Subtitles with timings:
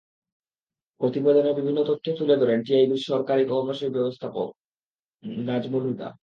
[1.01, 4.49] প্রতিবেদনের বিভিন্ন তথ্য তুলে ধরেন টিআইবির সহকারী কর্মসূচি ব্যবস্থাপক
[5.45, 6.09] নাজমুল হুদা।